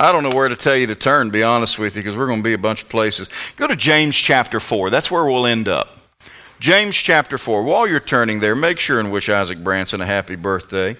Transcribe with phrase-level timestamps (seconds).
[0.00, 2.16] I don't know where to tell you to turn, to be honest with you, because
[2.16, 3.28] we're going to be a bunch of places.
[3.56, 4.90] Go to James chapter 4.
[4.90, 5.98] That's where we'll end up.
[6.60, 7.64] James chapter 4.
[7.64, 10.96] While you're turning there, make sure and wish Isaac Branson a happy birthday.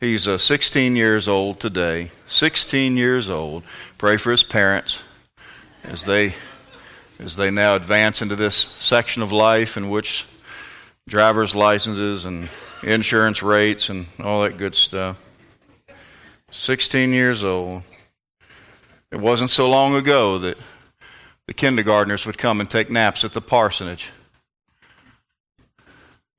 [0.00, 2.10] He's uh, 16 years old today.
[2.26, 3.62] 16 years old.
[3.96, 5.04] Pray for his parents
[5.84, 6.34] as they,
[7.20, 10.26] as they now advance into this section of life in which
[11.06, 12.48] driver's licenses and
[12.82, 15.16] insurance rates and all that good stuff.
[16.50, 17.84] 16 years old.
[19.12, 20.56] It wasn't so long ago that
[21.46, 24.08] the kindergartners would come and take naps at the parsonage.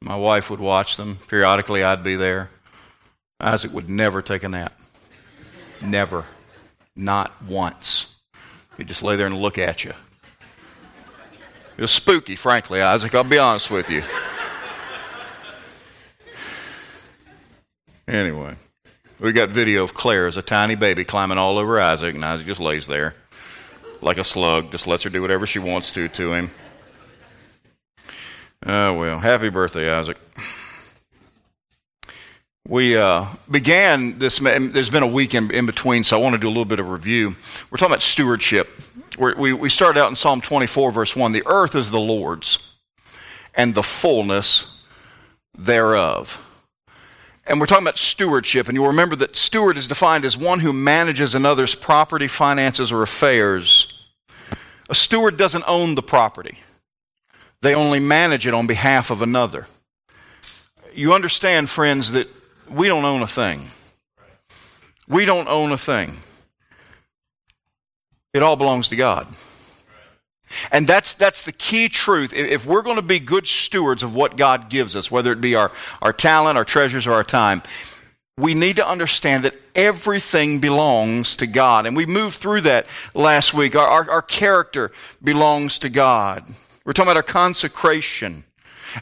[0.01, 1.19] My wife would watch them.
[1.27, 2.49] Periodically, I'd be there.
[3.39, 4.73] Isaac would never take a nap.
[5.81, 6.25] Never.
[6.95, 8.15] Not once.
[8.77, 9.93] He'd just lay there and look at you.
[11.77, 13.13] It was spooky, frankly, Isaac.
[13.13, 14.03] I'll be honest with you.
[18.07, 18.55] Anyway,
[19.19, 22.47] we got video of Claire as a tiny baby climbing all over Isaac, and Isaac
[22.47, 23.15] just lays there
[24.03, 26.51] like a slug, just lets her do whatever she wants to to him.
[28.65, 30.17] Oh, well, happy birthday, Isaac.
[32.65, 36.39] We uh, began this, there's been a week in, in, between, so I want to
[36.39, 37.35] do a little bit of review.
[37.69, 38.69] We're talking about stewardship.
[39.17, 42.73] We're, we we started out in Psalm 24, verse 1 The earth is the Lord's,
[43.53, 44.81] and the fullness
[45.57, 46.52] thereof.
[47.45, 50.71] And we're talking about stewardship, and you'll remember that steward is defined as one who
[50.71, 54.05] manages another's property, finances, or affairs.
[54.89, 56.59] A steward doesn't own the property,
[57.61, 59.67] they only manage it on behalf of another.
[60.93, 62.27] You understand, friends, that
[62.69, 63.71] we don't own a thing.
[65.07, 66.17] We don't own a thing.
[68.33, 69.27] It all belongs to God.
[70.71, 72.33] And that's, that's the key truth.
[72.33, 75.55] If we're going to be good stewards of what God gives us, whether it be
[75.55, 75.71] our,
[76.01, 77.63] our talent, our treasures, or our time,
[78.37, 81.85] we need to understand that everything belongs to God.
[81.85, 83.75] And we moved through that last week.
[83.75, 84.91] Our, our, our character
[85.23, 86.43] belongs to God.
[86.85, 88.43] We're talking about our consecration.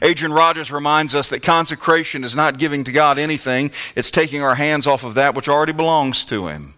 [0.00, 4.54] Adrian Rogers reminds us that consecration is not giving to God anything, it's taking our
[4.54, 6.74] hands off of that which already belongs to Him.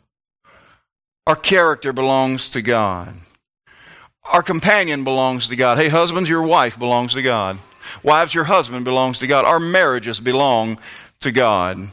[1.27, 3.15] Our character belongs to God.
[4.33, 5.79] Our companion belongs to God.
[5.79, 7.59] Hey, husbands, your wife belongs to God.
[8.03, 9.45] Wives, your husband belongs to God.
[9.45, 10.79] Our marriages belong
[11.21, 11.89] to God.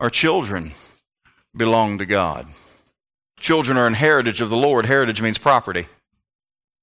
[0.00, 0.72] Our children
[1.56, 2.46] belong to God.
[3.38, 4.86] Children are an heritage of the Lord.
[4.86, 5.86] Heritage means property.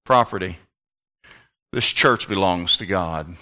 [0.06, 0.58] Property.
[1.72, 3.36] This church belongs to God.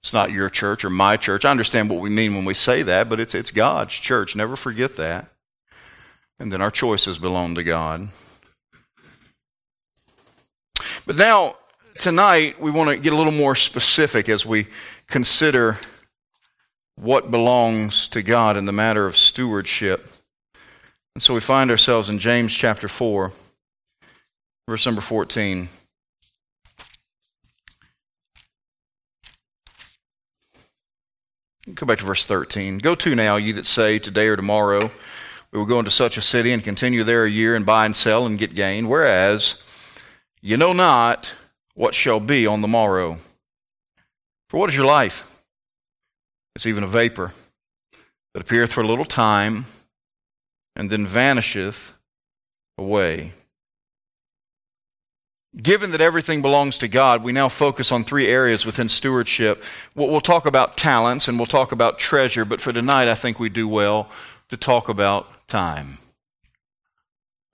[0.00, 1.44] It's not your church or my church.
[1.44, 4.36] I understand what we mean when we say that, but it's, it's God's church.
[4.36, 5.28] Never forget that.
[6.38, 8.08] And then our choices belong to God.
[11.06, 11.56] But now,
[11.96, 14.66] tonight, we want to get a little more specific as we
[15.06, 15.78] consider
[16.96, 20.08] what belongs to God in the matter of stewardship.
[21.14, 23.32] And so we find ourselves in James chapter 4,
[24.66, 25.68] verse number 14.
[31.74, 32.78] Go back to verse 13.
[32.78, 34.90] Go to now, you that say, Today or tomorrow
[35.52, 37.94] we will go into such a city and continue there a year and buy and
[37.94, 38.88] sell and get gain.
[38.88, 39.62] Whereas
[40.44, 41.32] you know not
[41.74, 43.16] what shall be on the morrow.
[44.50, 45.42] For what is your life?
[46.54, 47.32] It's even a vapor
[48.34, 49.64] that appeareth for a little time
[50.76, 51.94] and then vanisheth
[52.76, 53.32] away.
[55.56, 59.64] Given that everything belongs to God, we now focus on three areas within stewardship.
[59.94, 63.48] We'll talk about talents and we'll talk about treasure, but for tonight, I think we
[63.48, 64.10] do well
[64.50, 65.96] to talk about time.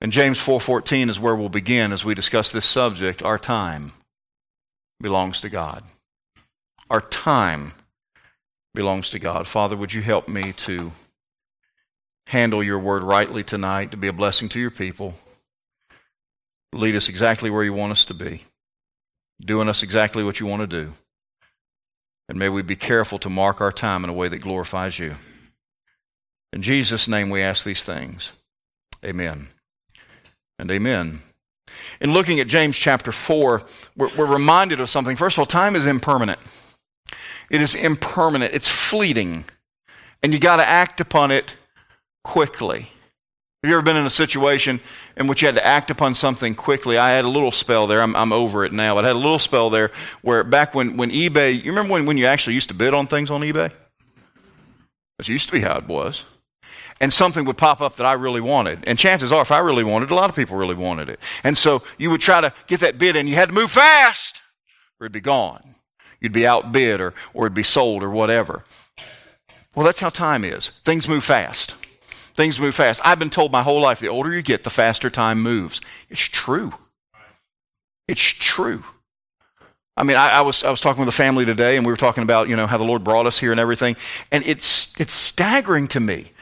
[0.00, 3.22] And James 4:14 is where we'll begin as we discuss this subject.
[3.22, 3.92] Our time
[5.00, 5.84] belongs to God.
[6.88, 7.74] Our time
[8.74, 9.46] belongs to God.
[9.46, 10.92] Father, would you help me to
[12.26, 15.14] handle your word rightly tonight, to be a blessing to your people?
[16.72, 18.44] Lead us exactly where you want us to be,
[19.40, 20.92] doing us exactly what you want to do.
[22.28, 25.16] And may we be careful to mark our time in a way that glorifies you.
[26.52, 28.32] In Jesus' name we ask these things.
[29.04, 29.48] Amen
[30.60, 31.20] and amen.
[32.00, 33.62] In looking at James chapter 4,
[33.96, 35.16] we're, we're, reminded of something.
[35.16, 36.38] First of all, time is impermanent.
[37.50, 39.44] It is impermanent, it's fleeting,
[40.22, 41.56] and you got to act upon it
[42.22, 42.90] quickly.
[43.62, 44.80] Have you ever been in a situation
[45.16, 46.96] in which you had to act upon something quickly?
[46.96, 48.00] I had a little spell there.
[48.00, 48.94] I'm, I'm over it now.
[48.94, 49.90] But I had a little spell there
[50.22, 53.06] where back when, when eBay, you remember when, when you actually used to bid on
[53.06, 53.70] things on eBay?
[55.18, 56.24] That used to be how it was
[57.00, 58.84] and something would pop up that I really wanted.
[58.86, 61.18] And chances are, if I really wanted, a lot of people really wanted it.
[61.42, 64.42] And so you would try to get that bid and you had to move fast
[65.00, 65.76] or it'd be gone.
[66.20, 68.64] You'd be outbid or, or it'd be sold or whatever.
[69.74, 70.68] Well, that's how time is.
[70.68, 71.74] Things move fast.
[72.34, 73.00] Things move fast.
[73.04, 75.80] I've been told my whole life the older you get, the faster time moves.
[76.10, 76.72] It's true.
[78.06, 78.84] It's true.
[79.96, 81.96] I mean, I, I, was I was talking with a family today, and we were
[81.96, 83.96] talking about you know how the Lord brought us here and everything,
[84.32, 86.32] and it's it's staggering to me.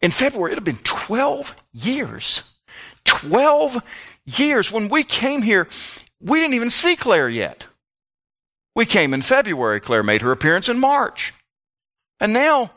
[0.00, 2.54] In February, it had been 12 years.
[3.04, 3.82] 12
[4.26, 4.70] years.
[4.70, 5.68] When we came here,
[6.20, 7.66] we didn't even see Claire yet.
[8.74, 9.80] We came in February.
[9.80, 11.34] Claire made her appearance in March.
[12.20, 12.70] And now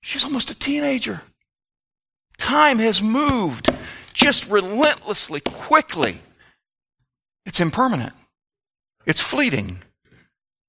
[0.00, 1.22] she's almost a teenager.
[2.38, 3.68] Time has moved
[4.12, 6.20] just relentlessly, quickly.
[7.44, 8.12] It's impermanent,
[9.06, 9.82] it's fleeting.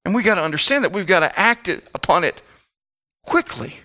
[0.06, 2.42] And we've got to understand that we've got to act upon it
[3.24, 3.76] quickly.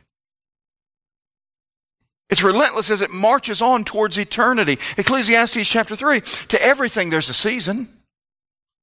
[2.31, 4.79] It's relentless as it marches on towards eternity.
[4.97, 7.89] Ecclesiastes chapter 3 to everything there's a season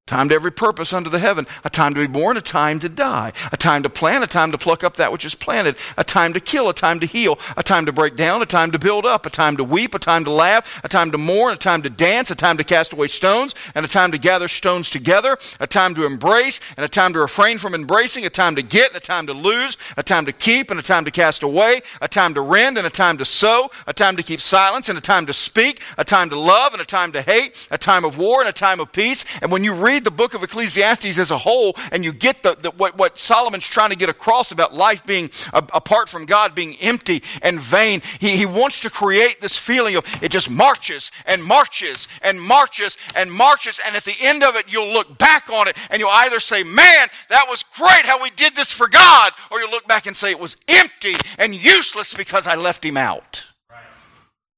[0.07, 1.47] Time to every purpose under the heaven.
[1.63, 3.33] A time to be born, a time to die.
[3.51, 5.75] A time to plant, a time to pluck up that which is planted.
[5.97, 7.39] A time to kill, a time to heal.
[7.57, 9.25] A time to break down, a time to build up.
[9.25, 10.79] A time to weep, a time to laugh.
[10.83, 12.29] A time to mourn, a time to dance.
[12.29, 15.39] A time to cast away stones, and a time to gather stones together.
[15.59, 18.27] A time to embrace, and a time to refrain from embracing.
[18.27, 19.75] A time to get, and a time to lose.
[19.97, 21.81] A time to keep, and a time to cast away.
[21.99, 23.71] A time to rend, and a time to sow.
[23.87, 25.81] A time to keep silence, and a time to speak.
[25.97, 27.67] A time to love, and a time to hate.
[27.71, 29.25] A time of war, and a time of peace.
[29.41, 32.43] And when you read read the book of Ecclesiastes as a whole and you get
[32.43, 36.25] the, the what, what, Solomon's trying to get across about life being uh, apart from
[36.25, 40.49] God, being empty and vain, he, he wants to create this feeling of it just
[40.49, 43.79] marches and marches and marches and marches.
[43.85, 46.63] And at the end of it, you'll look back on it and you'll either say,
[46.63, 50.15] Man, that was great how we did this for God, or you'll look back and
[50.15, 53.45] say, It was empty and useless because I left him out.
[53.71, 53.79] Right.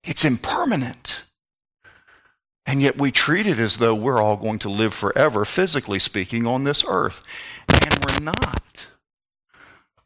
[0.04, 1.26] It's impermanent.
[2.68, 6.46] And yet we treat it as though we're all going to live forever, physically speaking,
[6.46, 7.24] on this earth.
[7.86, 8.90] And we're not.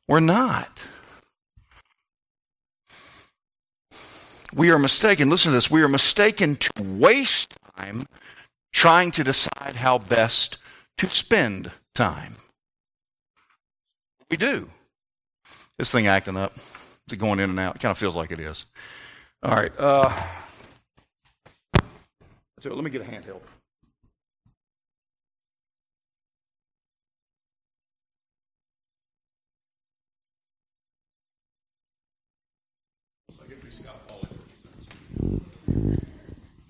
[0.08, 0.86] We're not.
[4.54, 5.30] We are mistaken.
[5.30, 5.72] Listen to this.
[5.72, 8.06] We are mistaken to waste time
[8.72, 10.60] trying to decide how best
[11.00, 12.36] to spend time.
[14.30, 14.70] We do.
[15.80, 16.56] This thing acting up.
[17.08, 17.78] Is it going in and out?
[17.78, 18.68] It kind of feels like it is.
[19.42, 19.72] All right.
[19.80, 20.14] Uh,
[22.62, 23.42] so let me get a handheld.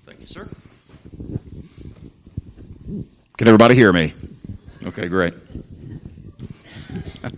[0.05, 0.47] Thank you, sir.
[3.37, 4.13] Can everybody hear me?
[4.85, 5.33] Okay, great.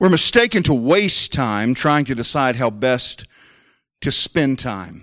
[0.00, 3.26] We're mistaken to waste time trying to decide how best
[4.06, 5.02] to spend time.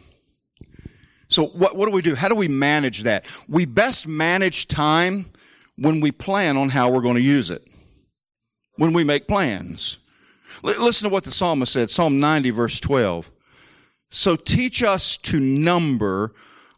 [1.28, 2.16] So what, what do we do?
[2.16, 3.26] How do we manage that?
[3.50, 5.26] We best manage time
[5.76, 7.68] when we plan on how we're going to use it.
[8.78, 9.98] When we make plans.
[10.64, 13.30] L- listen to what the psalmist said, Psalm 90 verse 12.
[14.10, 16.32] So teach us to number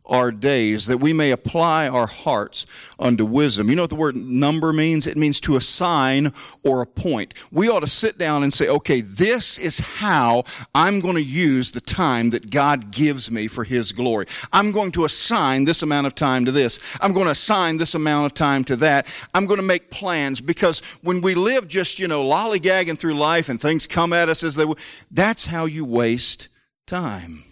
[0.07, 2.65] our days, that we may apply our hearts
[2.99, 3.69] unto wisdom.
[3.69, 5.07] You know what the word number means?
[5.07, 6.31] It means to assign
[6.63, 7.33] or appoint.
[7.51, 10.43] We ought to sit down and say, okay, this is how
[10.73, 14.25] I'm going to use the time that God gives me for His glory.
[14.53, 16.79] I'm going to assign this amount of time to this.
[17.01, 19.07] I'm going to assign this amount of time to that.
[19.33, 23.49] I'm going to make plans because when we live just, you know, lollygagging through life
[23.49, 24.65] and things come at us as they,
[25.11, 26.49] that's how you waste
[26.85, 27.43] time.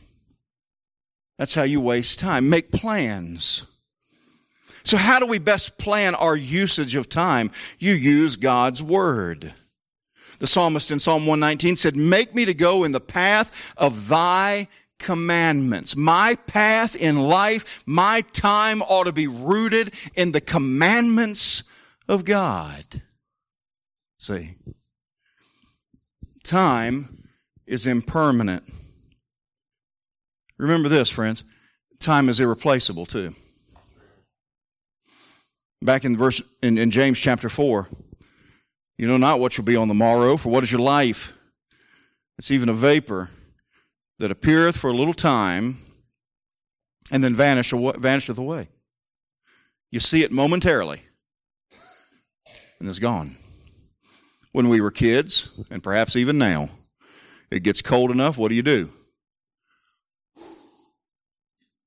[1.37, 2.49] That's how you waste time.
[2.49, 3.65] Make plans.
[4.83, 7.51] So, how do we best plan our usage of time?
[7.79, 9.53] You use God's Word.
[10.39, 14.67] The psalmist in Psalm 119 said, Make me to go in the path of thy
[14.99, 15.95] commandments.
[15.95, 21.63] My path in life, my time ought to be rooted in the commandments
[22.07, 22.83] of God.
[24.17, 24.55] See,
[26.43, 27.27] time
[27.65, 28.63] is impermanent.
[30.63, 31.43] Remember this, friends
[31.99, 33.35] time is irreplaceable too.
[35.81, 37.89] Back in verse in, in James chapter 4,
[38.97, 41.37] you know not what shall be on the morrow, for what is your life?
[42.37, 43.29] It's even a vapor
[44.19, 45.79] that appeareth for a little time
[47.11, 48.69] and then vanish, vanisheth away.
[49.91, 51.01] You see it momentarily
[52.79, 53.35] and it's gone.
[54.53, 56.69] When we were kids, and perhaps even now,
[57.51, 58.91] it gets cold enough, what do you do?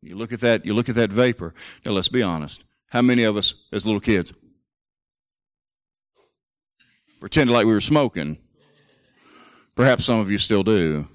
[0.06, 1.52] You look at that, you look at that vapor.
[1.84, 2.62] Now let's be honest.
[2.90, 4.32] How many of us as little kids
[7.18, 8.38] pretended like we were smoking?
[9.74, 11.06] Perhaps some of you still do.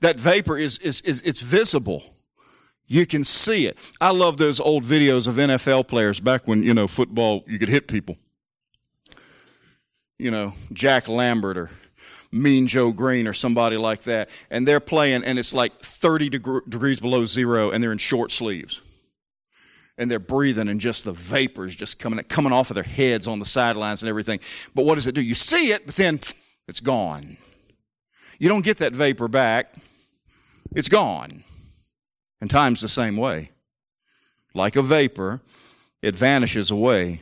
[0.00, 2.02] That vapor is, is, is it's visible.
[2.86, 3.78] You can see it.
[4.00, 7.70] I love those old videos of NFL players back when, you know, football, you could
[7.70, 8.18] hit people.
[10.18, 11.70] you know, Jack Lambert or
[12.34, 16.68] Mean Joe Greene or somebody like that, and they're playing, and it's like 30 deg-
[16.68, 18.80] degrees below zero, and they're in short sleeves.
[19.96, 23.38] And they're breathing, and just the vapors just coming, coming off of their heads on
[23.38, 24.40] the sidelines and everything.
[24.74, 25.22] But what does it do?
[25.22, 26.18] You see it, but then
[26.66, 27.36] it's gone.
[28.40, 29.76] You don't get that vapor back,
[30.74, 31.44] it's gone.
[32.40, 33.50] And time's the same way.
[34.54, 35.40] Like a vapor,
[36.02, 37.20] it vanishes away.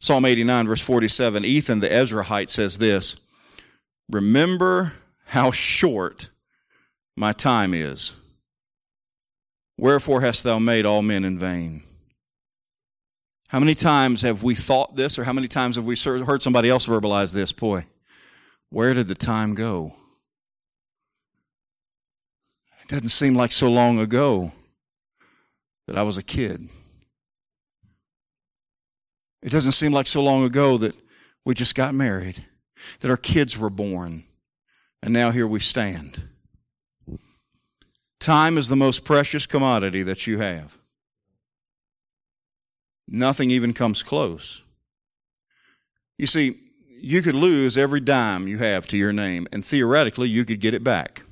[0.00, 3.16] Psalm 89, verse 47, Ethan the Ezrahite says this
[4.10, 4.92] Remember
[5.26, 6.28] how short
[7.16, 8.14] my time is.
[9.78, 11.82] Wherefore hast thou made all men in vain?
[13.48, 16.70] How many times have we thought this, or how many times have we heard somebody
[16.70, 17.52] else verbalize this?
[17.52, 17.84] Boy,
[18.70, 19.92] where did the time go?
[22.82, 24.52] It doesn't seem like so long ago
[25.86, 26.68] that I was a kid.
[29.42, 30.94] It doesn't seem like so long ago that
[31.44, 32.44] we just got married,
[33.00, 34.24] that our kids were born,
[35.02, 36.28] and now here we stand.
[38.20, 40.78] Time is the most precious commodity that you have.
[43.08, 44.62] Nothing even comes close.
[46.18, 46.54] You see,
[47.00, 50.72] you could lose every dime you have to your name, and theoretically, you could get
[50.72, 51.24] it back.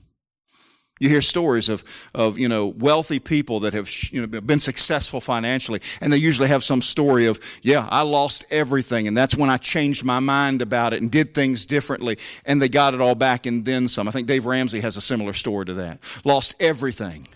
[1.00, 1.82] You hear stories of,
[2.14, 6.48] of you know, wealthy people that have you know, been successful financially, and they usually
[6.48, 10.60] have some story of, yeah, I lost everything, and that's when I changed my mind
[10.60, 14.06] about it and did things differently, and they got it all back and then some.
[14.06, 16.00] I think Dave Ramsey has a similar story to that.
[16.22, 17.26] Lost everything,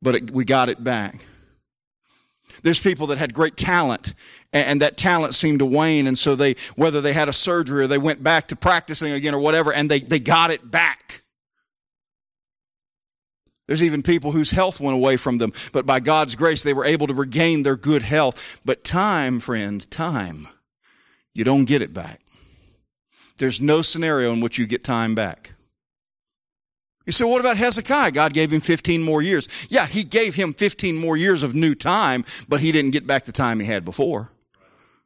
[0.00, 1.16] but it, we got it back.
[2.62, 4.14] There's people that had great talent
[4.52, 6.06] and that talent seemed to wane.
[6.06, 9.34] And so they, whether they had a surgery or they went back to practicing again
[9.34, 11.20] or whatever, and they, they got it back.
[13.66, 16.84] There's even people whose health went away from them, but by God's grace, they were
[16.84, 18.60] able to regain their good health.
[18.64, 20.48] But time, friend, time,
[21.34, 22.20] you don't get it back.
[23.38, 25.52] There's no scenario in which you get time back.
[27.06, 28.10] You say, what about Hezekiah?
[28.10, 29.48] God gave him 15 more years.
[29.68, 33.24] Yeah, he gave him 15 more years of new time, but he didn't get back
[33.24, 34.30] the time he had before.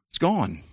[0.09, 0.63] It's gone.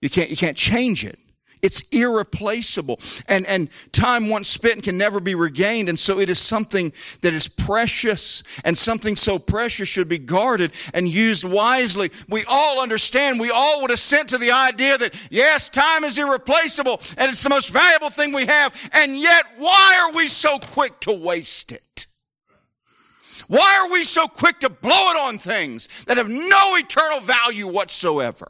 [0.00, 1.18] You can't, you can't change it.
[1.62, 3.00] It's irreplaceable.
[3.28, 5.88] And, and time once spent can never be regained.
[5.88, 10.72] And so it is something that is precious and something so precious should be guarded
[10.94, 12.10] and used wisely.
[12.28, 17.00] We all understand, we all would assent to the idea that yes, time is irreplaceable
[17.18, 18.90] and it's the most valuable thing we have.
[18.92, 22.06] And yet, why are we so quick to waste it?
[23.48, 27.66] Why are we so quick to blow it on things that have no eternal value
[27.66, 28.48] whatsoever?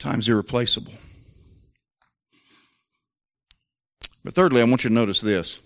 [0.00, 0.94] Time's irreplaceable.
[4.24, 5.60] But thirdly, I want you to notice this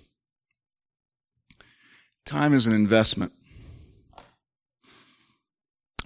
[2.26, 3.32] time is an investment.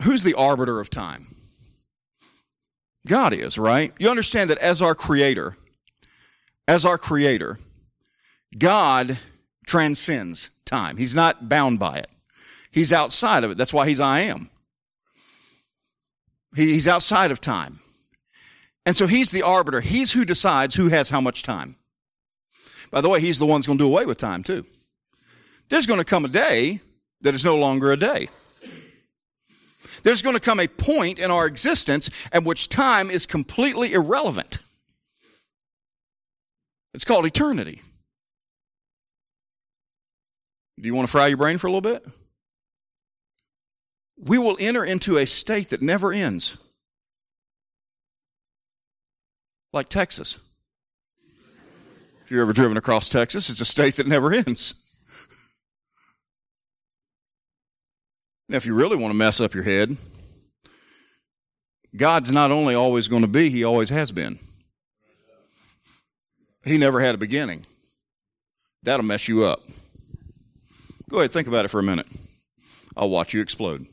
[0.03, 1.35] Who's the arbiter of time?
[3.07, 3.93] God is, right?
[3.99, 5.57] You understand that as our creator,
[6.67, 7.59] as our creator,
[8.57, 9.19] God
[9.67, 10.97] transcends time.
[10.97, 12.09] He's not bound by it.
[12.71, 13.59] He's outside of it.
[13.59, 14.51] That's why he's I am.
[16.55, 17.81] he's outside of time.
[18.89, 19.83] And so he's the arbiter.
[19.83, 21.77] He's who decides who has how much time.
[22.91, 24.65] By the way, he's the one who's going to do away with time too.
[25.69, 26.81] There's going to come a day
[27.21, 28.31] that is no longer a day.
[30.05, 34.61] There's going to come a point in our existence at which time is completely irrelevant.
[36.95, 37.83] It's called eternity.
[40.81, 42.07] Do you want to fry your brain for a little bit?
[44.17, 46.57] We will enter into a state that never ends
[49.73, 50.39] like Texas.
[52.25, 54.85] If you've ever driven across Texas, it's a state that never ends.
[58.49, 59.97] Now, if you really want to mess up your head,
[61.97, 64.39] God's not only always going to be, He always has been.
[66.65, 67.65] He never had a beginning.
[68.83, 69.63] That'll mess you up.
[71.11, 72.07] Go ahead, think about it for a minute.
[72.97, 73.87] I'll watch you explode.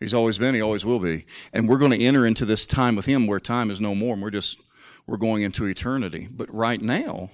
[0.00, 1.24] He's always been, he always will be.
[1.52, 4.14] And we're going to enter into this time with him where time is no more
[4.14, 4.60] and we're just
[5.06, 6.28] we're going into eternity.
[6.30, 7.30] But right now,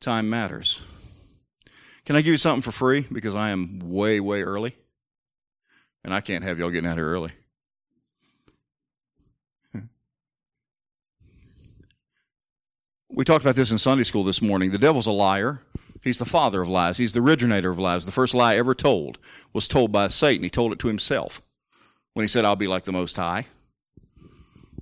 [0.00, 0.82] time matters.
[2.04, 3.06] Can I give you something for free?
[3.12, 4.76] Because I am way, way early.
[6.04, 7.32] And I can't have y'all getting out here early.
[13.12, 14.70] We talked about this in Sunday school this morning.
[14.70, 15.62] The devil's a liar.
[16.02, 16.96] He's the father of lies.
[16.96, 18.06] He's the originator of lies.
[18.06, 19.18] The first lie ever told
[19.52, 20.44] was told by Satan.
[20.44, 21.42] He told it to himself
[22.14, 23.46] when he said, I'll be like the Most High.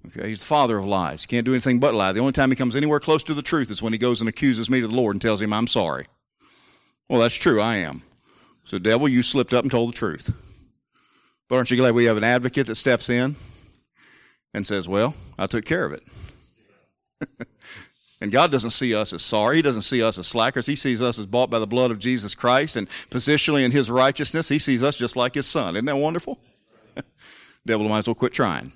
[0.06, 1.22] Okay, he's the father of lies.
[1.22, 2.12] He can't do anything but lie.
[2.12, 4.28] The only time he comes anywhere close to the truth is when he goes and
[4.28, 6.06] accuses me to the Lord and tells him, I'm sorry.
[7.08, 7.60] Well, that's true.
[7.60, 8.02] I am.
[8.64, 10.32] So, devil, you slipped up and told the truth.
[11.48, 13.36] But aren't you glad we have an advocate that steps in
[14.52, 16.02] and says, Well, I took care of it?
[18.20, 19.56] and God doesn't see us as sorry.
[19.56, 20.66] He doesn't see us as slackers.
[20.66, 23.90] He sees us as bought by the blood of Jesus Christ and positionally in His
[23.90, 24.48] righteousness.
[24.48, 25.76] He sees us just like His Son.
[25.76, 26.38] Isn't that wonderful?
[27.66, 28.72] Devil might as well quit trying.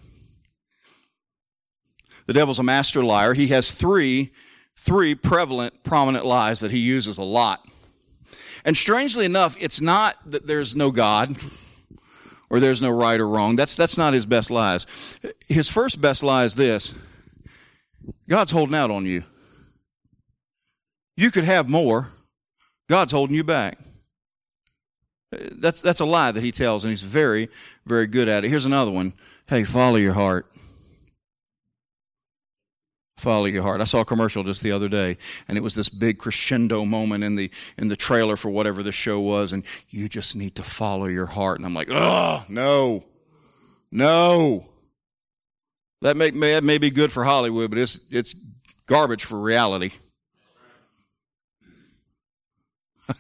[2.27, 3.35] The devil's a master liar.
[3.35, 4.31] He has three,
[4.77, 7.67] three prevalent, prominent lies that he uses a lot.
[8.65, 11.37] And strangely enough, it's not that there's no God
[12.49, 13.57] or there's no right or wrong.
[13.57, 14.87] That's, that's not his best lies.
[15.49, 16.95] His first best lie is this
[18.29, 19.25] God's holding out on you.
[21.23, 22.09] You could have more,
[22.89, 23.79] God's holding you back.
[25.31, 27.49] That's, that's a lie that he tells, and he's very,
[27.87, 28.49] very good at it.
[28.49, 29.15] Here's another one.
[29.47, 30.51] Hey, follow your heart.
[33.19, 33.81] Follow your heart.
[33.81, 37.23] I saw a commercial just the other day, and it was this big crescendo moment
[37.23, 40.65] in the in the trailer for whatever the show was, and you just need to
[40.65, 41.61] follow your heart.
[41.61, 43.05] And I'm like, oh no,
[43.93, 44.67] no.
[46.01, 48.35] That may, may that may be good for Hollywood, but it's it's
[48.87, 49.93] garbage for reality.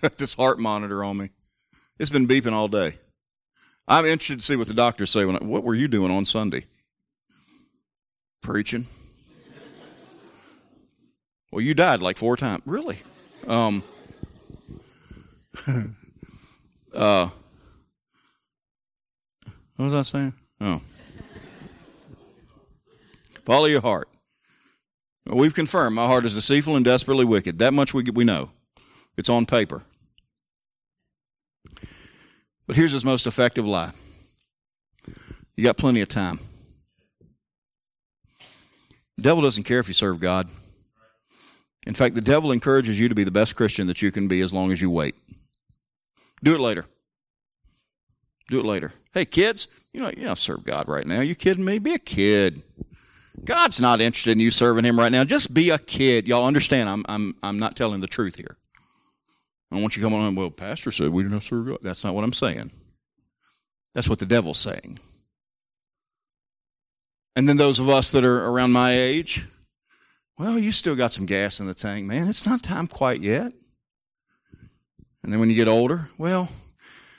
[0.16, 1.30] this heart monitor on me.
[1.98, 2.98] It's been beeping all day.
[3.88, 5.24] I'm interested to see what the doctors say.
[5.24, 6.66] When I, what were you doing on Sunday?
[8.40, 8.86] Preaching.
[11.50, 12.62] Well, you died like four times.
[12.64, 12.98] Really?
[13.46, 13.84] Um,
[16.94, 17.28] uh,
[19.76, 20.32] what was I saying?
[20.60, 20.80] Oh.
[23.44, 24.08] Follow your heart.
[25.26, 27.58] We've confirmed my heart is deceitful and desperately wicked.
[27.58, 28.50] That much we, we know.
[29.16, 29.82] It's on paper.
[32.66, 33.92] But here's his most effective lie
[35.56, 36.40] you got plenty of time.
[39.16, 40.48] The devil doesn't care if you serve God.
[41.86, 44.40] In fact, the devil encourages you to be the best Christian that you can be
[44.40, 45.16] as long as you wait.
[46.42, 46.86] Do it later.
[48.48, 48.92] Do it later.
[49.12, 51.20] Hey, kids, you know, you don't serve God right now.
[51.20, 51.78] You kidding me?
[51.78, 52.62] Be a kid.
[53.44, 55.24] God's not interested in you serving Him right now.
[55.24, 56.28] Just be a kid.
[56.28, 56.88] Y'all understand?
[56.88, 58.56] I'm, I'm, I'm not telling the truth here.
[59.72, 60.34] I want you to come on.
[60.34, 61.78] Well, Pastor said we don't serve God.
[61.82, 62.70] That's not what I'm saying.
[63.94, 64.98] That's what the devil's saying.
[67.34, 69.46] And then those of us that are around my age,
[70.38, 72.28] well, you still got some gas in the tank, man.
[72.28, 73.52] It's not time quite yet.
[75.22, 76.48] And then when you get older, well,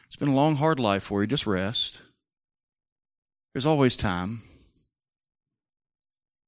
[0.06, 1.28] it's been a long, hard life for you.
[1.28, 2.02] Just rest.
[3.54, 4.44] There's always time.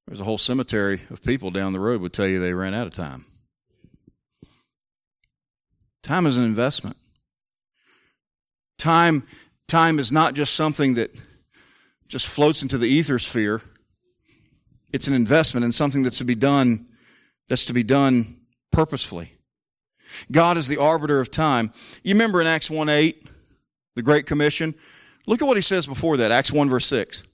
[0.08, 2.86] There's a whole cemetery of people down the road would tell you they ran out
[2.88, 3.26] of time.
[6.06, 6.96] Time is an investment.
[8.78, 9.26] Time,
[9.68, 11.12] time is not just something that
[12.08, 13.62] just floats into the ether sphere
[14.96, 16.88] it's an investment in something that's to be done,
[17.50, 18.38] that's to be done
[18.72, 19.34] purposefully.
[20.32, 21.74] God is the arbiter of time.
[22.02, 23.28] You remember in Acts 1 8,
[23.96, 24.74] the Great Commission?
[25.28, 27.26] Look at what he says before that, Acts 1 verse 6.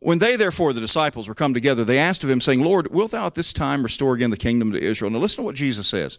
[0.00, 3.10] When they, therefore, the disciples, were come together, they asked of him, saying, Lord, wilt
[3.10, 5.10] thou at this time restore again the kingdom to Israel?
[5.10, 6.18] Now listen to what Jesus says.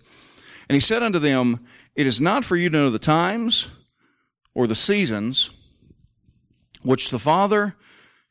[0.69, 3.69] And he said unto them, It is not for you to know the times
[4.53, 5.49] or the seasons
[6.84, 7.75] which the Father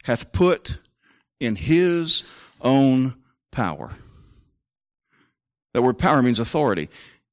[0.05, 0.79] hath put
[1.40, 2.24] in his
[2.61, 3.16] own
[3.51, 3.90] power.
[5.74, 6.88] That word power means authority.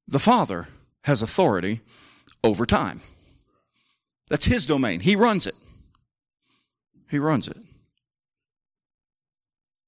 [0.08, 0.68] The Father
[1.04, 1.80] has authority
[2.44, 3.00] over time.
[4.28, 5.00] That's his domain.
[5.00, 5.54] He runs it.
[7.10, 7.56] He runs it.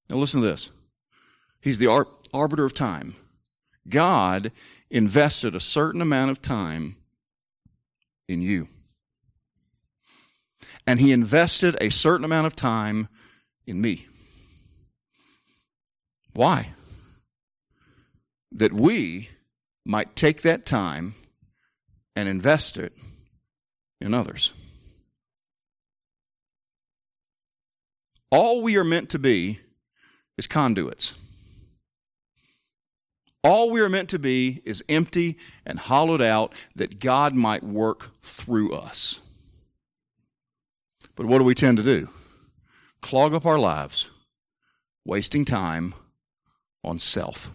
[0.09, 0.71] Now listen to this.
[1.61, 3.15] He's the ar- arbiter of time.
[3.87, 4.51] God
[4.91, 6.95] invested a certain amount of time
[8.27, 8.67] in you.
[10.87, 13.09] And he invested a certain amount of time
[13.67, 14.07] in me.
[16.33, 16.69] Why?
[18.51, 19.29] That we
[19.85, 21.15] might take that time
[22.15, 22.93] and invest it
[24.01, 24.53] in others.
[28.31, 29.59] All we are meant to be
[30.37, 31.13] is conduits.
[33.43, 38.11] All we are meant to be is empty and hollowed out that God might work
[38.21, 39.21] through us.
[41.15, 42.09] But what do we tend to do?
[43.01, 44.09] Clog up our lives,
[45.05, 45.93] wasting time
[46.83, 47.51] on self.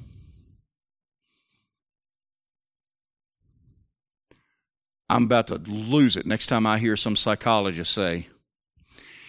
[5.10, 8.28] I'm about to lose it next time I hear some psychologist say,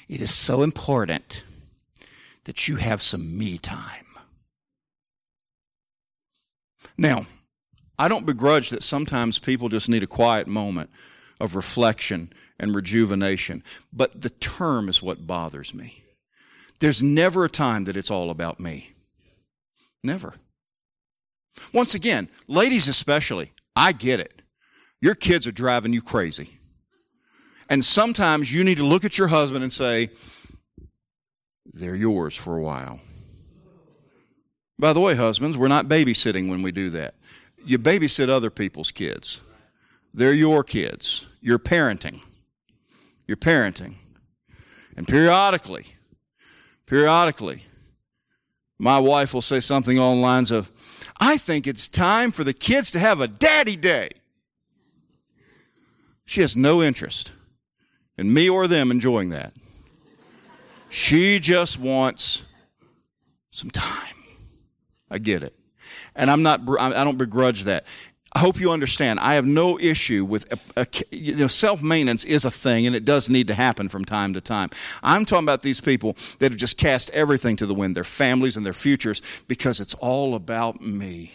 [0.07, 1.43] It is so important
[2.45, 4.04] that you have some me time.
[6.97, 7.25] Now,
[7.97, 10.89] I don't begrudge that sometimes people just need a quiet moment
[11.39, 16.03] of reflection and rejuvenation, but the term is what bothers me.
[16.79, 18.91] There's never a time that it's all about me.
[20.03, 20.35] Never.
[21.73, 24.41] Once again, ladies especially, I get it.
[25.01, 26.59] Your kids are driving you crazy.
[27.69, 30.09] And sometimes you need to look at your husband and say,
[31.65, 32.99] they're yours for a while.
[34.77, 37.15] By the way, husbands, we're not babysitting when we do that.
[37.63, 39.41] You babysit other people's kids.
[40.13, 41.27] They're your kids.
[41.41, 42.21] You're parenting.
[43.27, 43.95] You're parenting.
[44.97, 45.85] And periodically,
[46.85, 47.63] periodically,
[48.77, 50.71] my wife will say something along the lines of,
[51.19, 54.09] I think it's time for the kids to have a daddy day.
[56.25, 57.33] She has no interest
[58.17, 59.53] in me or them enjoying that.
[60.89, 62.43] She just wants
[63.51, 64.14] some time.
[65.09, 65.53] I get it.
[66.15, 67.85] And I'm not, I don't begrudge that.
[68.35, 69.21] I hope you understand.
[69.21, 72.93] I have no issue with, a, a, you know, self maintenance is a thing and
[72.93, 74.71] it does need to happen from time to time.
[75.01, 78.57] I'm talking about these people that have just cast everything to the wind, their families
[78.57, 81.31] and their futures, because it's all about me.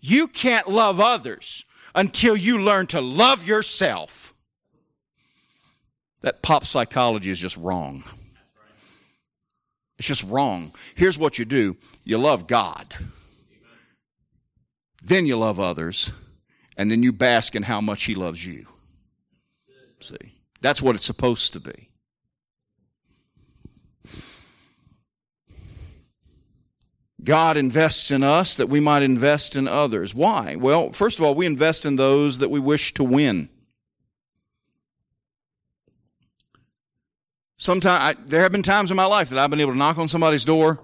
[0.00, 4.34] You can't love others until you learn to love yourself.
[6.20, 8.04] That pop psychology is just wrong.
[10.02, 10.74] It's just wrong.
[10.96, 12.96] Here's what you do you love God,
[15.00, 16.10] then you love others,
[16.76, 18.66] and then you bask in how much He loves you.
[20.00, 20.16] See,
[20.60, 21.88] that's what it's supposed to be.
[27.22, 30.16] God invests in us that we might invest in others.
[30.16, 30.56] Why?
[30.56, 33.50] Well, first of all, we invest in those that we wish to win.
[37.62, 40.08] Sometimes there have been times in my life that I've been able to knock on
[40.08, 40.80] somebody's door,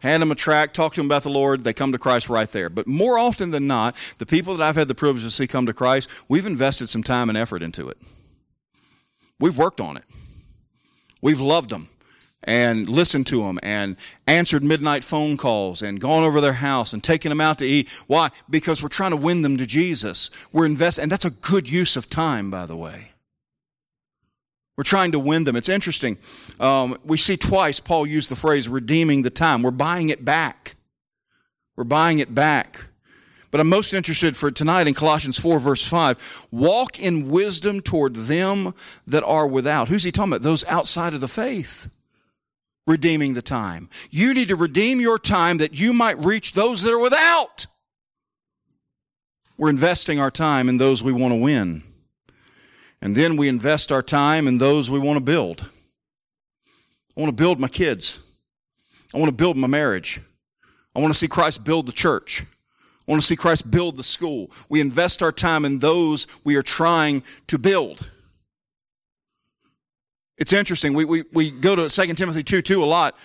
[0.00, 2.50] hand them a tract, talk to them about the Lord, they come to Christ right
[2.50, 2.68] there.
[2.68, 5.64] But more often than not, the people that I've had the privilege to see come
[5.66, 7.98] to Christ, we've invested some time and effort into it.
[9.38, 10.02] We've worked on it.
[11.20, 11.88] We've loved them
[12.42, 17.04] and listened to them and answered midnight phone calls and gone over their house and
[17.04, 17.88] taken them out to eat.
[18.08, 18.30] Why?
[18.50, 20.32] Because we're trying to win them to Jesus.
[20.52, 23.11] We're investing, and that's a good use of time, by the way.
[24.82, 25.54] We're trying to win them.
[25.54, 26.18] It's interesting.
[26.58, 29.62] Um, we see twice Paul used the phrase redeeming the time.
[29.62, 30.74] We're buying it back.
[31.76, 32.86] We're buying it back.
[33.52, 36.48] But I'm most interested for tonight in Colossians 4, verse 5.
[36.50, 38.74] Walk in wisdom toward them
[39.06, 39.86] that are without.
[39.86, 40.42] Who's he talking about?
[40.42, 41.88] Those outside of the faith.
[42.84, 43.88] Redeeming the time.
[44.10, 47.68] You need to redeem your time that you might reach those that are without.
[49.56, 51.84] We're investing our time in those we want to win.
[53.02, 55.68] And then we invest our time in those we want to build.
[57.16, 58.20] I want to build my kids.
[59.12, 60.20] I want to build my marriage.
[60.94, 62.42] I want to see Christ build the church.
[62.42, 64.52] I want to see Christ build the school.
[64.68, 68.08] We invest our time in those we are trying to build.
[70.38, 70.94] It's interesting.
[70.94, 73.16] We, we, we go to 2 Timothy 2 2 a lot.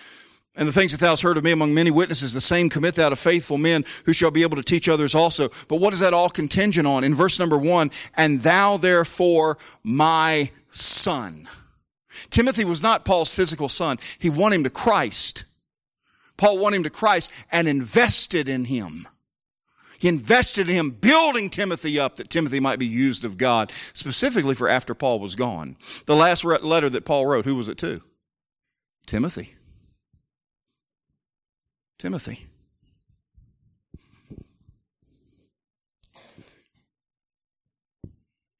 [0.57, 2.95] And the things that thou hast heard of me among many witnesses, the same commit
[2.95, 5.49] thou to faithful men who shall be able to teach others also.
[5.67, 7.03] But what is that all contingent on?
[7.03, 11.47] In verse number one, and thou therefore my son.
[12.31, 13.99] Timothy was not Paul's physical son.
[14.17, 15.45] He won him to Christ.
[16.37, 19.07] Paul won him to Christ and invested in him.
[19.99, 24.55] He invested in him, building Timothy up that Timothy might be used of God, specifically
[24.55, 25.77] for after Paul was gone.
[26.07, 28.01] The last letter that Paul wrote, who was it to?
[29.05, 29.56] Timothy.
[31.99, 32.47] Timothy.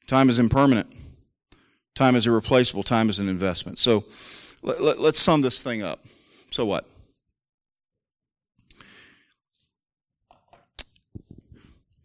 [0.08, 0.88] Time is impermanent.
[1.94, 2.84] Time is irreplaceable.
[2.84, 3.78] Time is an investment.
[3.78, 4.06] So
[4.62, 6.00] let, us let, sum this thing up.
[6.50, 6.86] So what?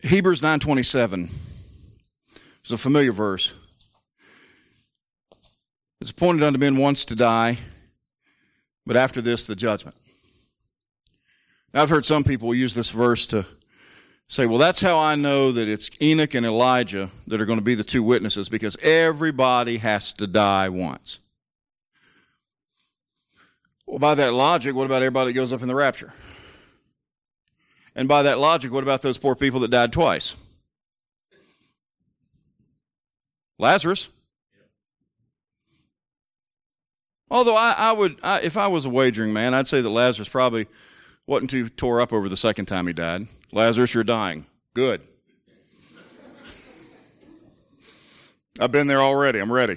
[0.01, 1.31] Hebrews 9:27
[2.65, 3.55] is a familiar verse.
[6.01, 7.59] It's appointed unto men once to die,
[8.85, 9.95] but after this the judgment.
[11.75, 13.47] I've heard some people use this verse to
[14.29, 17.65] say, well, that's how I know that it's Enoch and Elijah that are going to
[17.65, 21.19] be the two witnesses because everybody has to die once.
[23.87, 26.13] Well, by that logic, what about everybody that goes up in the rapture?
[27.95, 30.35] And by that logic, what about those poor people that died twice?
[33.59, 34.09] Lazarus.
[37.31, 40.29] Although I, I would, I, if I was a wagering man, I'd say that Lazarus
[40.29, 40.67] probably
[41.27, 43.27] wasn't too tore up over the second time he died.
[43.53, 44.47] Lazarus, you're dying.
[44.75, 45.03] Good.
[48.61, 49.39] I've been there already.
[49.39, 49.77] I'm ready.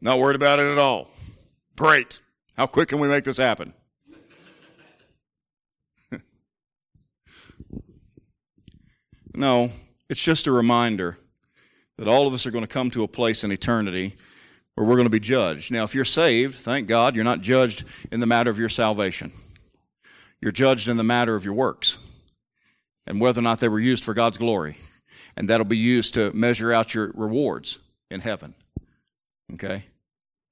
[0.00, 1.08] Not worried about it at all.
[1.76, 2.20] Great.
[2.56, 3.74] How quick can we make this happen?
[9.34, 9.70] no,
[10.08, 11.18] it's just a reminder
[11.98, 14.16] that all of us are going to come to a place in eternity
[14.74, 15.70] where we're going to be judged.
[15.70, 19.32] Now, if you're saved, thank God, you're not judged in the matter of your salvation.
[20.42, 21.98] You're judged in the matter of your works
[23.06, 24.76] and whether or not they were used for God's glory.
[25.36, 27.78] and that'll be used to measure out your rewards
[28.10, 28.54] in heaven.
[29.54, 29.84] Okay?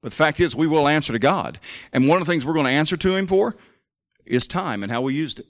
[0.03, 1.59] But the fact is, we will answer to God.
[1.92, 3.57] And one of the things we're going to answer to Him for
[4.24, 5.46] is time and how we used it.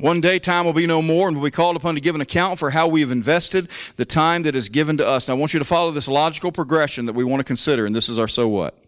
[0.00, 2.20] One day, time will be no more, and we'll be called upon to give an
[2.20, 5.28] account for how we have invested the time that is given to us.
[5.28, 7.94] And I want you to follow this logical progression that we want to consider, and
[7.94, 8.78] this is our so what.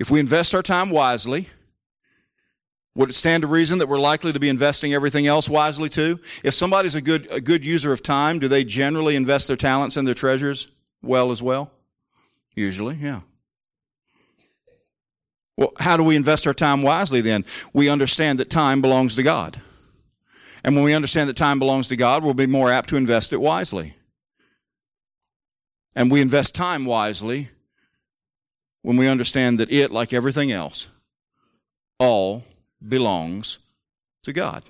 [0.00, 1.48] If we invest our time wisely,
[2.98, 6.18] would it stand to reason that we're likely to be investing everything else wisely too?
[6.42, 9.96] If somebody's a good, a good user of time, do they generally invest their talents
[9.96, 10.66] and their treasures
[11.00, 11.70] well as well?
[12.56, 13.20] Usually, yeah.
[15.56, 17.44] Well, how do we invest our time wisely then?
[17.72, 19.60] We understand that time belongs to God.
[20.64, 23.32] And when we understand that time belongs to God, we'll be more apt to invest
[23.32, 23.94] it wisely.
[25.94, 27.50] And we invest time wisely
[28.82, 30.88] when we understand that it, like everything else,
[32.00, 32.42] all
[32.86, 33.58] belongs
[34.22, 34.62] to God.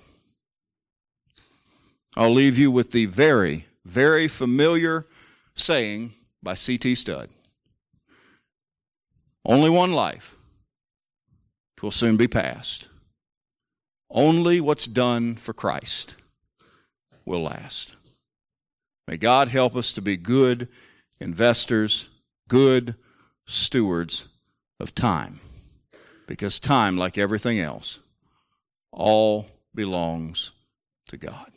[2.16, 5.06] I'll leave you with the very, very familiar
[5.54, 6.94] saying by C.T.
[6.94, 7.28] Studd
[9.44, 10.36] Only one life,
[11.82, 12.88] will soon be past.
[14.10, 16.16] Only what's done for Christ
[17.24, 17.94] will last.
[19.06, 20.68] May God help us to be good
[21.20, 22.08] investors,
[22.48, 22.94] good
[23.46, 24.28] stewards
[24.80, 25.40] of time.
[26.28, 28.00] Because time, like everything else,
[28.92, 30.52] all belongs
[31.08, 31.50] to God.